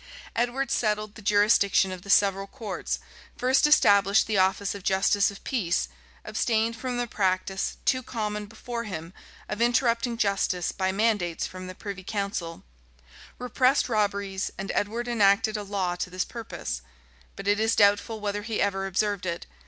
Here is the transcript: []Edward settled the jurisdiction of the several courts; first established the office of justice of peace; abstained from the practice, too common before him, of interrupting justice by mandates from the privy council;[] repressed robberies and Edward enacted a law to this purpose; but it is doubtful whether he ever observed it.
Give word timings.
[]Edward 0.35 0.71
settled 0.71 1.13
the 1.13 1.21
jurisdiction 1.21 1.91
of 1.91 2.01
the 2.01 2.09
several 2.09 2.47
courts; 2.47 2.97
first 3.37 3.67
established 3.67 4.25
the 4.25 4.35
office 4.39 4.73
of 4.73 4.81
justice 4.81 5.29
of 5.29 5.43
peace; 5.43 5.89
abstained 6.25 6.75
from 6.75 6.97
the 6.97 7.05
practice, 7.05 7.77
too 7.85 8.01
common 8.01 8.47
before 8.47 8.85
him, 8.85 9.13
of 9.47 9.61
interrupting 9.61 10.17
justice 10.17 10.71
by 10.71 10.91
mandates 10.91 11.45
from 11.45 11.67
the 11.67 11.75
privy 11.75 12.01
council;[] 12.03 12.63
repressed 13.37 13.87
robberies 13.87 14.49
and 14.57 14.71
Edward 14.73 15.07
enacted 15.07 15.55
a 15.55 15.61
law 15.61 15.95
to 15.95 16.09
this 16.09 16.25
purpose; 16.25 16.81
but 17.35 17.47
it 17.47 17.59
is 17.59 17.75
doubtful 17.75 18.19
whether 18.19 18.41
he 18.41 18.59
ever 18.59 18.87
observed 18.87 19.27
it. 19.27 19.45